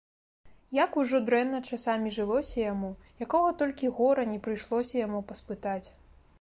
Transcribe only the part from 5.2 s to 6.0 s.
паспытаць!